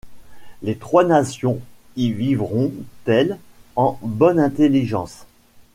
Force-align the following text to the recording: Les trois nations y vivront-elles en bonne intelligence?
Les 0.63 0.75
trois 0.77 1.03
nations 1.03 1.59
y 1.95 2.09
vivront-elles 2.11 3.37
en 3.75 3.99
bonne 4.01 4.39
intelligence? 4.39 5.27